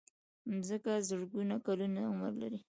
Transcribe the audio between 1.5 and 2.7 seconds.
کلونه عمر لري.